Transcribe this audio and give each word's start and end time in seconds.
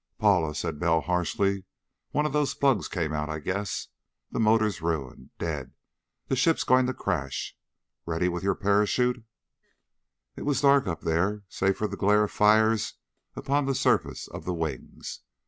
"Paula," 0.17 0.55
said 0.55 0.79
Bell 0.79 1.01
harshly, 1.01 1.65
"one 2.09 2.25
of 2.25 2.33
those 2.33 2.55
plugs 2.55 2.87
came 2.87 3.13
out, 3.13 3.29
I 3.29 3.37
guess. 3.37 3.89
The 4.31 4.39
motor's 4.39 4.81
ruined. 4.81 5.29
Dead. 5.37 5.73
The 6.27 6.35
ship's 6.35 6.63
going 6.63 6.87
to 6.87 6.93
crash. 6.95 7.55
Ready 8.07 8.27
with 8.27 8.41
your 8.41 8.55
parachute?" 8.55 9.23
It 10.35 10.41
was 10.41 10.61
dark, 10.61 10.87
up 10.87 11.01
there, 11.01 11.43
save 11.49 11.77
for 11.77 11.87
the 11.87 11.97
glare 11.97 12.23
of 12.23 12.31
fires 12.31 12.95
upon 13.35 13.65
the 13.65 13.73
under 13.73 13.73
surface 13.75 14.27
of 14.27 14.43
the 14.43 14.55
wings. 14.55 15.19